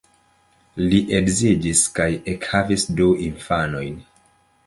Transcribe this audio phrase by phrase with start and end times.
[0.83, 4.01] Li edziĝis kaj ekhavis du infanojn.